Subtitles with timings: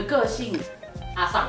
[0.00, 0.58] 我的个性
[1.14, 1.48] 阿尚，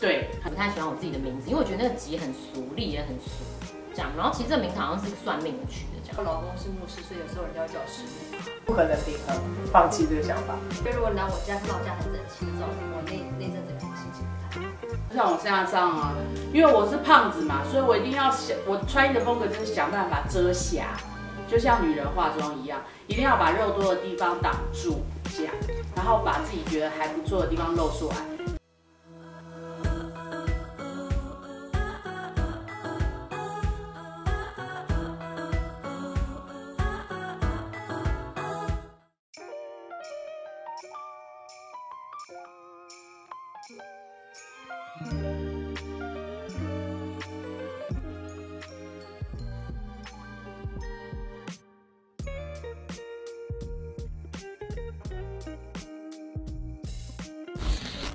[0.00, 3.44] 对，不太喜欢我自己的名字，因为我觉得那个吉很俗丽，也很俗。
[3.92, 6.16] 这样，然后其实这名字好像是算命的取的，这样。
[6.16, 8.40] 我老公是牧师，所以有时候人家会叫我师母。
[8.64, 9.36] 不可能平衡，
[9.70, 10.56] 放弃这个想法。
[10.80, 15.12] 所以如果来我家看到我家很整齐的时候，我那那阵子可能心情不太好。
[15.12, 16.16] 像我现在这样啊，
[16.54, 20.96] 因为我是胖子嘛，所以我一定要想，我穿衣的风格就是想办法遮瑕，
[21.44, 25.04] 就像女人化妆一样，一定要把肉多的地方挡住，
[25.36, 25.52] 这样，
[26.00, 28.16] 然后把自己觉得还不错的地方露出来。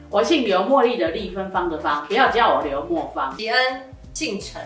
[0.10, 3.36] 我姓刘，茉莉的莉，芬芳的芳，不要叫我刘茉芳。
[3.38, 3.82] 喜恩
[4.14, 4.62] 姓陈，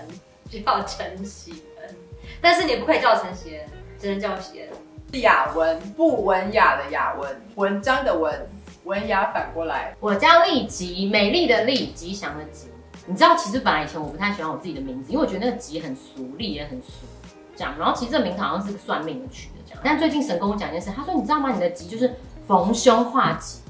[0.52, 1.96] 叫陈喜恩，
[2.42, 3.66] 但是你不可以叫陈喜恩，
[3.98, 4.70] 只能叫喜恩。
[5.12, 8.48] 是雅文，不文雅的雅文，文章的文，
[8.84, 9.96] 文雅反过来。
[10.00, 12.68] 我叫丽吉，美丽的丽，吉祥的吉。
[13.08, 17.08] 你知道，其实本来以前我不太喜欢我自己的名字，因为我觉得那个吉很俗丽，也很俗。
[17.56, 19.82] 这样，然后其实这名字好像是算命的取的，这样。
[19.84, 21.52] 但最近神跟我讲一件事，他说你知道吗？
[21.52, 22.14] 你的吉就是
[22.48, 23.62] 逢凶化吉。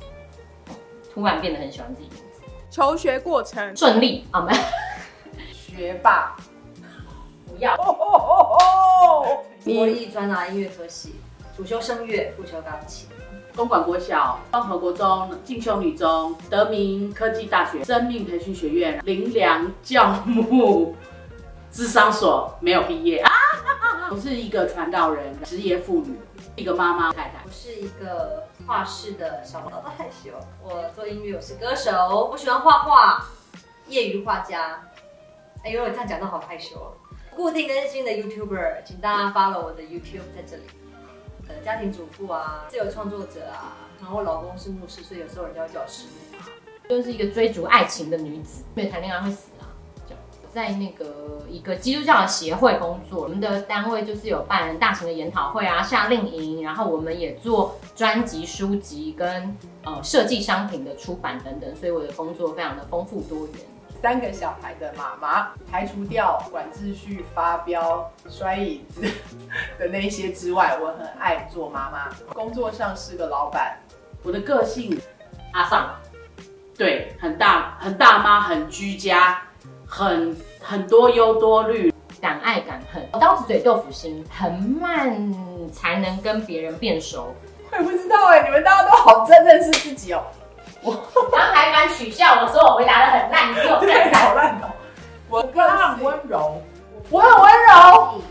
[1.19, 2.41] 突然变得很喜欢自己名字。
[2.69, 4.39] 求学过程顺利啊？
[4.41, 4.53] 没
[5.51, 6.33] 学霸，
[7.45, 7.75] 不要。
[9.65, 11.15] 国艺专拿音乐科系，
[11.57, 13.09] 主修声乐，副修钢琴。
[13.53, 20.95] 公馆国小、光和国中、进修女中、德明科技大学、生命培训学院、林良教牧
[21.69, 23.28] 智商所没有毕业啊。
[24.11, 26.17] 我是一个传道人，职业妇女，
[26.55, 27.43] 一个妈妈太太。
[27.45, 28.47] 我是一个。
[28.67, 30.29] 画室的小老都害羞。
[30.61, 33.25] 我做音乐，我是歌手，我喜欢画画，
[33.87, 34.79] 业余画家。
[35.63, 36.93] 哎呦，我这样讲都好害羞哦。
[37.35, 40.63] 固定更新的 YouTuber，请大家 follow 我的 YouTube 在这里。
[41.47, 46.45] 呃，家庭主妇啊，自由创作者啊，然后我老公是牧师，所以有时候人家会叫我师母啊。
[46.87, 49.49] 就是一个追逐爱情的女子，没有谈恋爱会死。
[50.53, 63.55] 在那个一个基督教的协会工作，我们的单位就是有办大型的研讨会啊、夏令营，然后我们也做专辑、书籍跟呃设计商品的出版等等，所以我的工作非常的丰富多元。
[64.01, 69.01] 三个小孩的妈妈，排除掉管秩序、发飙、摔椅子
[69.77, 72.09] 的那些之外，我很爱做妈妈。
[72.33, 73.77] 工作上是个老板，
[74.23, 74.97] 我的个性
[75.51, 75.89] 阿尚，
[76.77, 79.41] 对，很大很大妈，很居家。
[79.89, 81.91] 很很多忧多虑，
[82.21, 85.33] 敢爱敢恨，刀子嘴豆腐心，很慢
[85.73, 87.33] 才能跟别人变熟。
[87.71, 90.23] 我也不知道哎，你们大家都好真认识自己哦。
[90.81, 90.93] 我
[91.35, 94.69] 然后还敢取笑我说我回答的很烂，你给我看好烂哦。
[95.27, 96.61] 我更很温柔，
[97.09, 98.21] 我很温柔，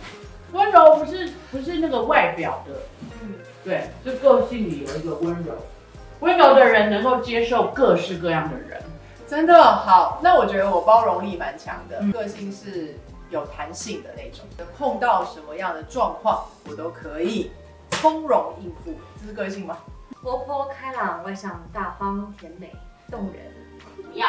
[0.52, 2.72] 温柔不是不是那个外表的，
[3.22, 5.52] 嗯，对，是个性里有一个温柔，
[6.20, 8.80] 温柔的人能够接受各式各样的人。
[9.28, 12.94] 真的好，那我觉得我包容力蛮强的，个性是
[13.28, 14.46] 有弹性的那种，
[14.76, 17.50] 碰到什么样的状况我都可以
[17.90, 19.76] 从容应付，这是个性吗？
[20.22, 22.72] 活泼开朗、外向、大方、甜美、
[23.10, 23.52] 动人，
[23.96, 24.28] 不要。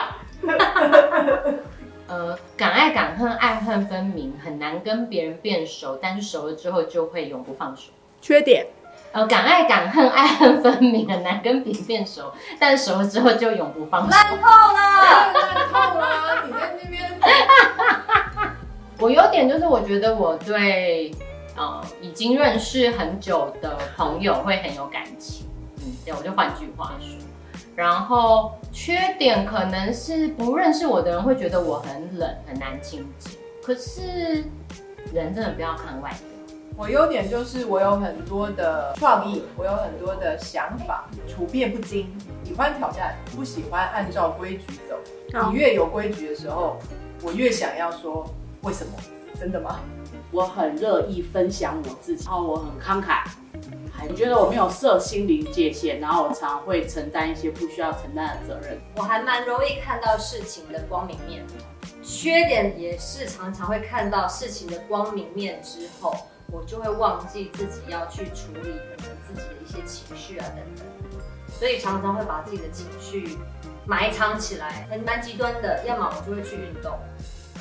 [2.07, 7.91] 呃，敢爱敢恨，爱恨分明，很难跟别人变熟，但是熟了之后就会永不放手。
[8.21, 8.67] 缺点。
[9.11, 14.11] 呃，敢爱敢恨，爱恨分明，很难跟别人变熟，但熟了之后就永不放手。
[14.11, 16.45] 烂透了， 烂透了！
[16.45, 17.19] 你在那边，
[18.99, 21.11] 我有点就是，我觉得我对
[21.57, 25.47] 呃已经认识很久的朋友会很有感情，
[25.77, 27.17] 嗯，对，我就换句话说。
[27.75, 33.39] 然后缺点可能是不认识我的人会觉得我很冷，很难亲近。
[33.63, 34.43] 可是
[35.13, 36.28] 人真的不要看外表。
[36.79, 42.07] 我优点就是我有很多的创意，我有很多的想法，处变不惊，
[42.45, 44.97] 喜欢挑战，不喜欢按照规矩走。
[45.49, 46.77] 你越有规矩的时候，
[47.21, 48.25] 我越想要说
[48.61, 48.93] 为什么？
[49.37, 49.81] 真的吗？
[50.31, 53.27] 我很乐意分享我自己，然后我很慷慨，
[54.07, 58.79] 我觉得我没有设心灵界限，然后我常会承担一些不需要承担的责任。
[58.95, 61.45] 我还蛮容易看到事情的光明面，
[62.01, 66.15] 缺点也是常常会看到事情的光明面之后。
[66.51, 70.85] 我就会忘记自己要去处理可能自己的一些情绪啊等等，
[71.47, 73.37] 所以常常会把自己的情绪
[73.85, 75.83] 埋藏起来，很蛮极端的。
[75.85, 76.97] 要么我就会去运动，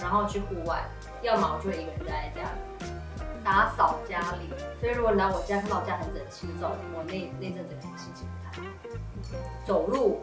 [0.00, 0.78] 然后去户外；
[1.22, 2.90] 要么我就会一个人待在家里
[3.44, 4.48] 打扫家里。
[4.80, 8.68] 所以如果来我家看到我家很整齐，走我那那阵子可能心情不太好。
[9.66, 10.20] 走路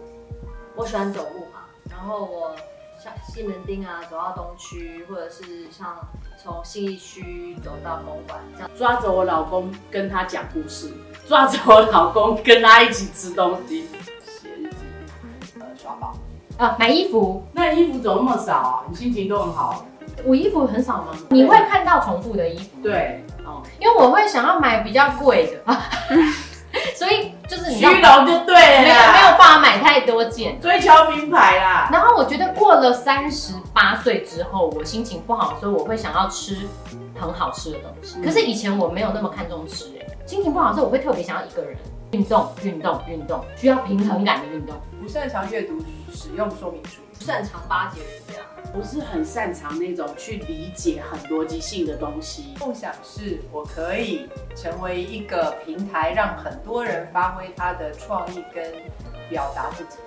[0.76, 2.56] 我喜欢走路嘛，然后我
[2.98, 5.96] 像西门町啊，走到东区，或者是像
[6.46, 8.70] 从信义区走到公馆这样。
[8.78, 10.92] 抓着我老公跟他讲故事，
[11.28, 13.88] 抓着我老公跟他一起吃东西，
[14.24, 14.76] 写日记，
[15.60, 16.16] 呃，刷宝。
[16.60, 18.84] 啊，买衣服，那衣服怎么那么少啊？
[18.88, 19.84] 你心情都很好。
[20.24, 21.18] 我衣服很少吗？
[21.32, 22.70] 你会看到重复的衣服？
[22.84, 25.82] 对，哦，因为我会想要买比较贵的啊，
[26.94, 30.60] 所以就是虚荣就对了没有啦，没有办法买太多件。
[30.60, 31.90] 追求名牌啦。
[31.92, 36.58] 然后我觉得过了三十八岁之后，我心情不好的时候，我会想要吃
[37.20, 38.18] 很好吃的东西。
[38.20, 41.78] 嗯可是以前我没有那么看重吃、哎，心情不好的时候，我会特别想要一个人
[42.12, 44.76] 运动、运动、运动，需要平衡感的运动。
[45.02, 45.78] 不擅长阅读
[46.12, 52.56] 使用说明书，不擅长巴结人家，不是很擅长那种去理解很逻辑性的东西。
[52.60, 58.74] 梦想是我可以成为一个平台，让很多人发挥他的创意跟
[59.30, 59.98] 表达自己。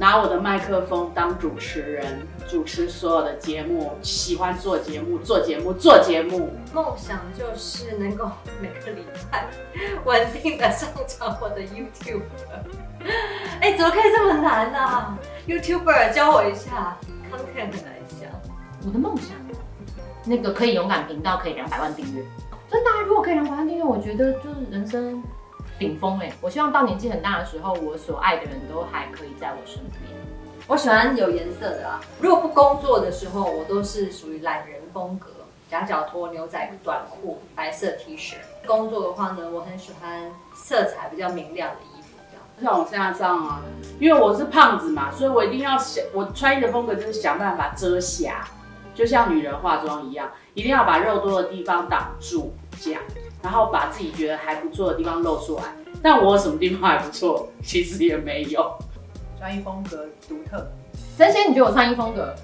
[0.00, 6.48] 拿我的麦克风当主持人，主持所有的节目，喜欢做节目，做节目，做节目。
[6.72, 8.30] 梦想就是能够
[8.62, 9.46] 每个礼拜
[10.06, 12.22] 稳定的上传我的 YouTube。
[13.60, 16.96] 哎、怎么可以这么难呢、啊、？YouTuber 教我一下
[17.30, 18.30] ，content 很难想。
[18.86, 19.36] 我的梦想，
[20.24, 22.24] 那个可以勇敢频道可以两百万订阅，
[22.70, 25.22] 真的、啊，如果可以两百万订阅，我觉得就是人生
[25.80, 30.12] 顶峰哎、我希望到年纪很大的时候，我所爱的人都还可以在我身边。
[30.66, 32.00] 我喜欢有颜色的啦。
[32.20, 35.28] 如果不工作的时候，我都是属于懒人风格，
[35.70, 38.34] 夹脚拖、牛仔短裤、白色 T 恤。
[38.66, 42.18] 工作的话呢，我很喜欢色彩比较明亮的衣服，
[42.62, 43.62] 像我现在这样啊，
[43.98, 48.46] 因为我是胖子嘛，所以我一定要想，我穿衣的风格就是想办法遮瑕，
[48.94, 53.02] 就像女人化妆一样，一定要把肉多的地方挡住，这样，
[53.42, 55.62] 然后把自己觉得还不错的地方露出来。
[56.02, 58.74] 但我什么地方还不错，其实也没有。
[59.38, 60.70] 穿衣风格独特，
[61.16, 62.34] 真仙，你觉得我穿衣风格？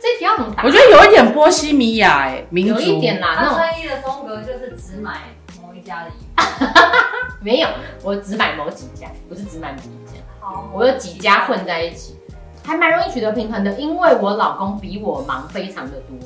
[0.00, 0.62] 这题要怎么答？
[0.62, 5.22] 我觉得有一点波西米亚哎，民族有一点啦，那种穿衣的风格就是只买
[5.60, 6.64] 某一家的衣服。
[7.42, 7.68] 没有，
[8.02, 12.16] 我只买某几家，不是只买某一家，好，我有几家混在一起，
[12.64, 13.72] 还蛮容易取得平衡的。
[13.72, 16.16] 因为我老公比我忙非常的多，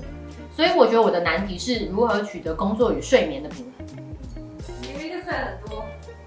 [0.60, 3.86] 所以我觉得我的难题是如何取得工作与睡眠的平衡。
[4.82, 5.82] 明明就睡很多。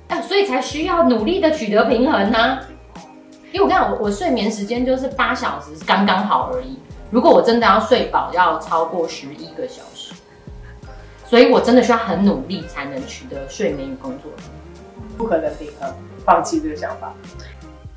[0.07, 2.57] 哎、所以才需要努力的取得平衡呢、
[3.51, 6.79] 因为我跟你讲，我我睡眠时间就是八小时，刚刚好而已。
[7.11, 10.15] 如果我真的要睡饱，要超过十一个小时，
[11.27, 14.43] 所以我真的需要很努力才能取得睡眠与工作的。
[15.15, 15.93] 不可能平衡，
[16.25, 17.13] 放弃这个想法。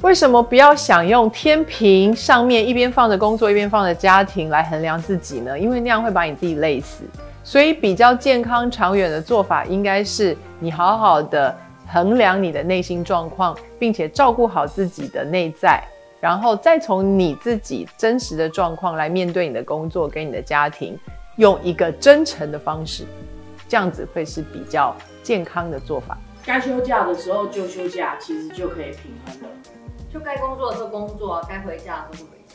[0.02, 5.58] 为什么不要想用天平上面一边放着工作一边放着家庭来衡量自己呢？
[5.58, 7.02] 因为那样会把你自己累死。
[7.42, 11.56] 所以比较健康长远的做法应该是你好好的
[11.86, 15.82] 衡量你的内心状况，并且照顾好自己的内在，
[16.20, 20.98] 然后再从你自己真实的状况来面对你的工作跟你的家庭，
[21.36, 23.04] 用一个真诚的方式，
[23.66, 26.18] 这样子会是比较健康的做法。
[26.44, 29.48] 该休假的时候就休假，其实就可以平衡了。
[30.12, 32.54] 就该工作的时候工作，该回家的时候就回家。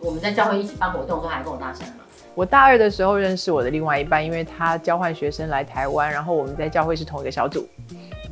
[0.00, 2.04] 我们在教会一起办活动的时候，还跟我搭讪嘛。
[2.34, 7.66] 我大二的时候认识我的另外一半，因为他交换学生来台湾，然后我们在教会是同一个小组。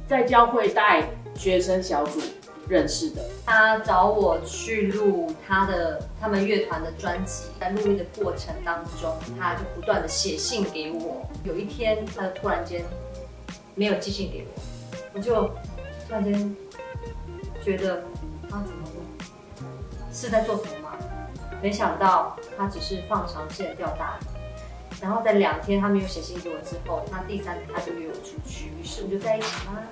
[0.06, 1.02] 在教会带
[1.34, 2.20] 学生小组
[2.68, 11.28] 认识的，他找我去录他的他们乐团的专辑，在录音的过程当中，他就不断的写信给我。
[11.42, 12.84] 有一天，他就突然间
[13.74, 14.62] 没有寄信给我，
[15.14, 15.34] 我就
[16.06, 16.56] 突然间
[17.64, 18.04] 觉得？
[20.16, 20.96] 是在做什么吗？
[21.62, 24.24] 没想到他只是放长线钓大鱼。
[25.02, 29.82] 然后在两天他没有写信给我之后，那第三天他就约我出去，于是我们就在一起啦。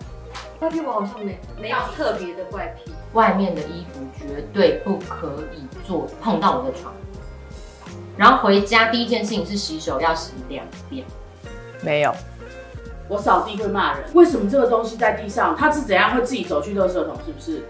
[0.58, 2.92] 怪癖我好像没没有特别的怪癖。
[3.12, 6.94] 外面的衣服绝对不可以做碰到我的床。
[8.16, 11.04] 然后回家第一件事情是洗手要洗两遍。
[11.82, 12.14] 没有，
[13.08, 15.54] 我扫地会骂人，为什么这个东西在地上？
[15.54, 17.14] 他是怎样会自己走去垃圾桶？
[17.26, 17.62] 是不是？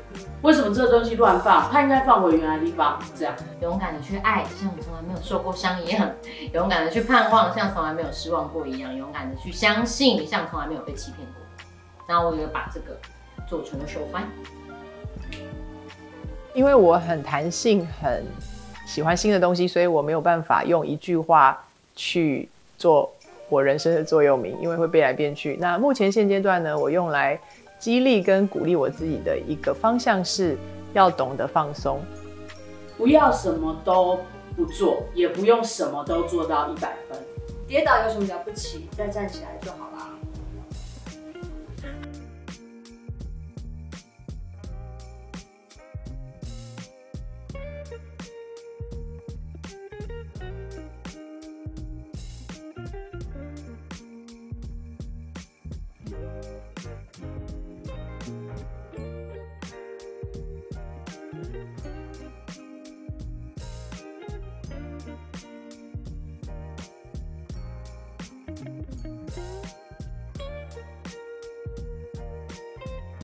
[0.42, 1.68] 为什么这个东西乱放？
[1.70, 3.00] 他应该放回原来的地方。
[3.16, 6.08] 这样，勇敢的去爱，像你从来没有受过伤一样；
[6.52, 11.64] 勇敢的去盼望，像从来没有失望过一样；勇敢的去相信，像从来没有被欺骗过。
[12.06, 12.96] 然后我也把这个
[13.48, 14.22] 做成了手环。
[16.54, 18.24] 因为我很弹性，很
[18.86, 21.64] 喜欢新的东西，所以我没有办法用一句话
[21.96, 22.48] 去
[22.78, 23.12] 做
[23.48, 25.56] 我人生的座右铭，因为会变来变去。
[25.60, 27.38] 那目前现阶段呢，我用来
[27.78, 30.56] 激励跟鼓励我自己的一个方向是
[30.92, 32.00] 要懂得放松。
[32.96, 34.18] 不要什么都
[34.56, 37.18] 不做，也不用什么都做到一百分。
[37.66, 38.86] 跌倒有什么了不起？
[38.96, 39.90] 再站起来就好。